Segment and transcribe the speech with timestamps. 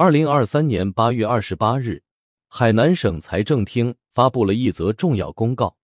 [0.00, 2.04] 二零二三年八月二十八日，
[2.46, 5.76] 海南省财政厅发布了一则重要公告，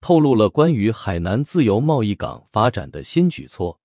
[0.00, 3.80] 透露了关于海南自由贸易港发展的新举措，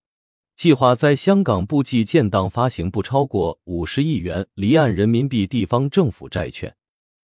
[0.55, 6.75] 计划在香港部际建档发行不超过五十亿元离岸人民币地方政府债券，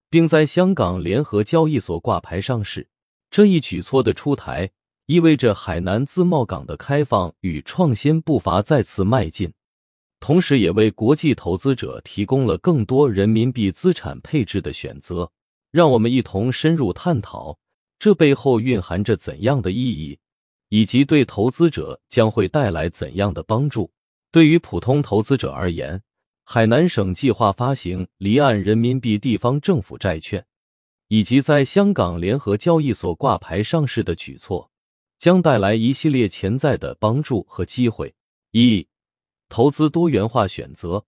[0.10, 2.90] 并在香港联合交易所挂牌上市。
[3.30, 4.72] 这一举措的出台，
[5.06, 9.54] 意味着海南自贸港的开放与创新步伐再次迈进。
[10.20, 15.32] 同时，也为国际投资者提供了更多人民币资产配置的选择。
[15.72, 17.60] 让我们一同深入探讨
[18.00, 20.18] 这背后蕴含着怎样的意义，
[20.70, 23.92] 以及对投资者将会带来怎样的帮助。
[24.32, 26.02] 对于普通投资者而言，
[26.44, 30.44] 海南省计划发行离岸人民币地方政府债券，
[31.08, 34.72] 以及在香港联合交易所挂牌上市的举措，
[35.20, 38.16] 将带来一系列潜在的帮助和机会。
[38.52, 38.88] 一
[39.50, 41.04] 投资多元化选择，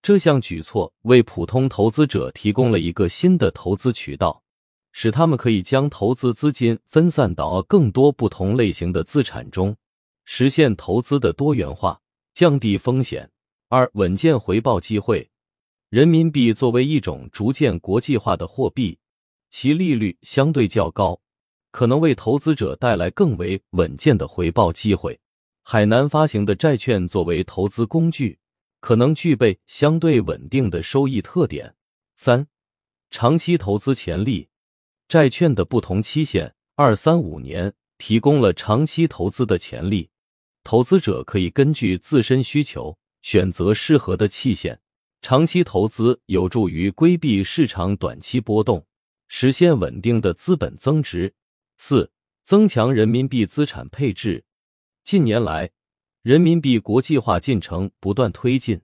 [0.00, 4.42] 这项举措为普通投资者提供了一个新的投资渠道，
[4.92, 9.76] 使他们可以将投资资金分散到更多不同类型的资产中，
[10.24, 12.00] 实现投资的多元化，
[12.32, 13.30] 降低风险。
[13.68, 15.30] 二、稳健回报机会，
[15.90, 18.98] 人民币作为一种逐渐国际化的货币，
[19.50, 21.20] 其利率相对较高，
[21.70, 25.20] 可能为投资者带来更为稳健的回报机会。
[25.66, 28.38] 海南发行的债券作为投资工具，
[28.80, 31.74] 可能具备相对稳定的收益特点。
[32.16, 32.46] 三、
[33.10, 34.50] 长期投资潜力，
[35.08, 40.10] 债券的不同期限二三五年提供了长期投资的潜力。
[40.62, 44.78] 投资者可以根据自身需求选择适合的期限。
[45.22, 48.86] 长期投资有助于规避市场短期波动，
[49.28, 51.32] 实现稳定的资本增值。
[51.78, 54.44] 四、增强人民币资产配置。
[55.04, 55.70] 近年来，
[56.22, 58.80] 人民币国际化进程不断推进，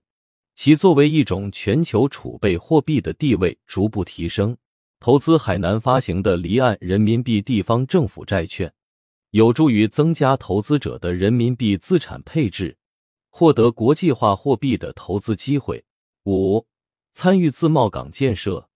[0.54, 4.54] 其作为一种全球储备货币的地位逐步提升。
[4.98, 8.70] 投资海南发行的离岸人民币地方政府债券，
[9.30, 12.76] 有助于增加投资者的人民币资产配置，
[13.30, 15.82] 获得国际化货币的投资机会。
[16.26, 16.66] 五、
[17.14, 18.68] 参与自贸港建设，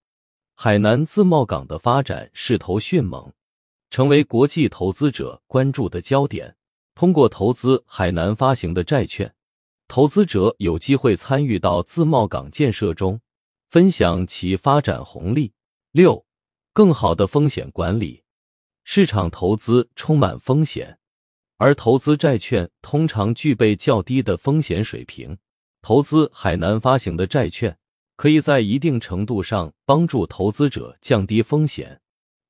[0.55, 3.31] 海南自贸港的发展势头迅猛，
[3.91, 6.57] 成为国际投资者关注的焦点。
[6.95, 9.35] 通过投资海南发行的债券，
[9.89, 13.21] 投资者有机会参与到自贸港建设中，
[13.69, 15.53] 分享其发展红利。
[15.91, 16.25] 六、
[16.73, 18.23] 更好的风险管理。
[18.85, 20.99] 市场投资充满风险，
[21.57, 25.39] 而投资债券通常具备较低的风险水平。
[25.83, 27.79] 投资海南发行的债券，
[28.17, 32.01] 可以在一定程度上帮助投资者降低风险，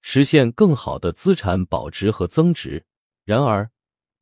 [0.03, 2.84] 实现更好的资产保值和增值。
[3.25, 3.71] 然而，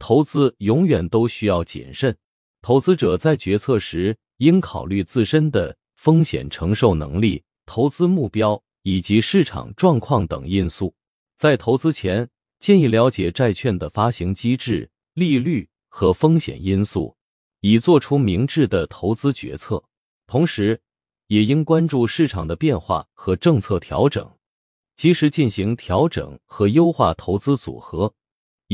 [0.02, 2.16] 投资永远都需要谨慎，
[2.60, 10.92] 投资者在决策时应考虑自身的风险承受能力、投资目标以及市场状况等因素。
[11.36, 17.14] 在投资前，建议了解债券的发行机制、利率和风险因素，
[17.60, 19.84] 以做出明智的投资决策。
[20.26, 20.80] 同时，
[21.28, 24.28] 也应关注市场的变化和政策调整，
[24.96, 28.12] 及时进行调整和优化投资组合。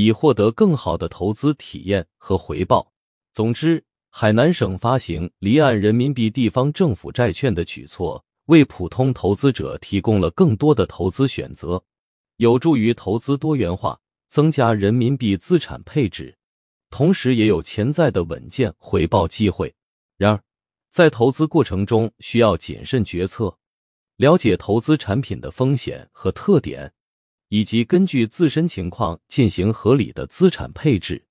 [0.01, 2.93] 以获得更好的投资体验和回报。
[3.33, 11.83] 总之，海南省发行离岸人民币地方政府债券的举措，为普通投资者提供了更多的投资选择，
[12.37, 13.99] 有助于投资多元化，
[14.29, 16.39] 增加人民币资产配置，
[16.91, 19.75] 同时也有潜在的稳健回报机会。
[20.17, 20.41] 然而，
[20.91, 23.59] 在投资过程中需要谨慎决策，
[24.15, 26.93] 了解投资产品的风险和特点。
[27.49, 31.28] 以及根据自身情况进行合理的资产配置。